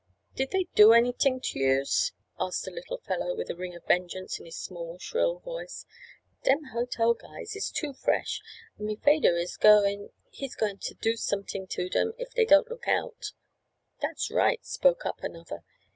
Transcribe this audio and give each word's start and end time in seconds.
"Did 0.33 0.49
they 0.49 0.63
do 0.73 0.93
anyt'ing 0.93 1.41
to 1.41 1.59
youse?" 1.59 2.11
asked 2.39 2.67
a 2.67 2.71
little 2.71 2.97
fellow 2.97 3.35
with 3.35 3.51
a 3.51 3.55
ring 3.55 3.75
of 3.75 3.85
vengeance 3.85 4.39
in 4.39 4.45
his 4.45 4.57
small, 4.57 4.97
shrill 4.97 5.37
voice. 5.37 5.85
"Dem 6.43 6.63
hotel 6.73 7.13
guys 7.13 7.55
is 7.55 7.69
too 7.69 7.93
fresh, 7.93 8.41
an' 8.79 8.87
me 8.87 8.95
fader 8.95 9.37
is 9.37 9.57
goin'—he's 9.57 10.55
goin' 10.55 10.79
t' 10.79 10.95
do 10.95 11.15
somet'ing 11.15 11.67
to 11.67 11.87
dem 11.87 12.13
if 12.17 12.33
dey 12.33 12.45
don't 12.45 12.71
look 12.71 12.87
out." 12.87 13.31
"Dat's 13.99 14.31
right," 14.31 14.65
spoke 14.65 15.05
up 15.05 15.21
another. 15.23 15.61